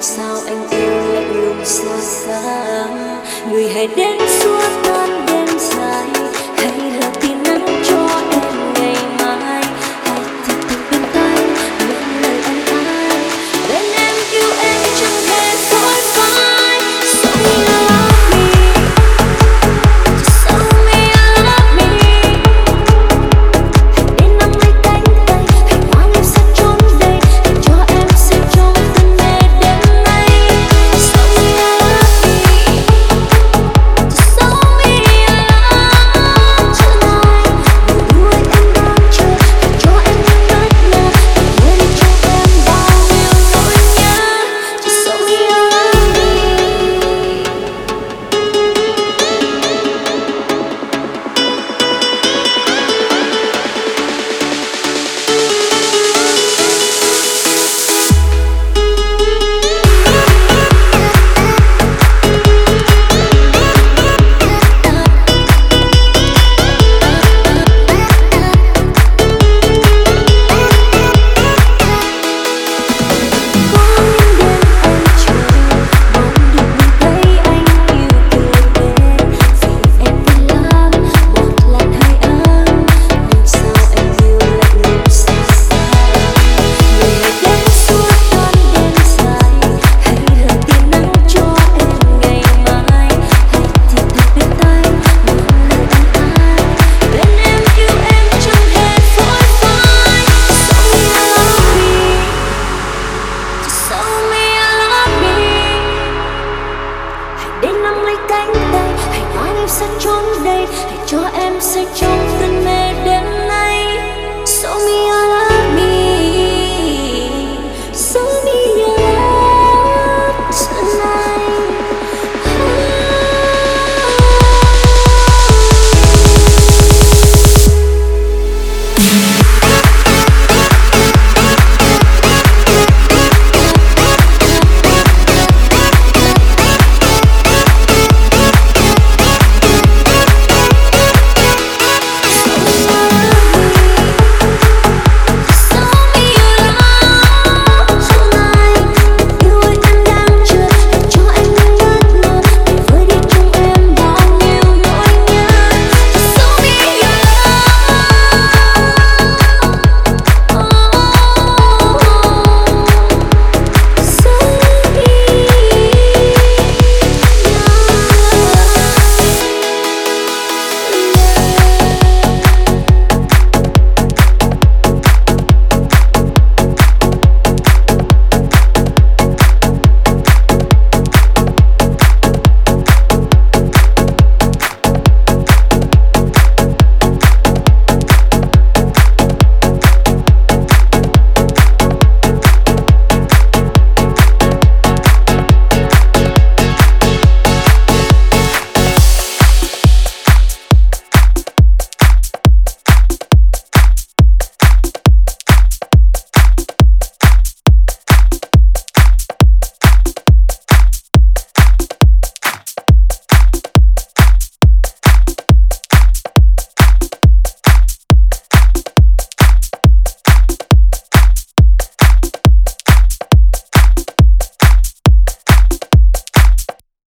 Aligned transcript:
sao 0.00 0.36
anh 0.46 0.68
yêu 0.70 1.14
lại 1.14 1.24
luôn 1.34 1.64
xa 1.64 2.00
xa? 2.00 2.86
Người 3.50 3.68
hãy 3.68 3.88
đến 3.96 4.18
suốt 4.40 4.89
sắc 109.70 109.88
trốn 109.98 110.24
đây 110.44 110.66
hãy 110.66 110.98
cho 111.06 111.20
em 111.34 111.39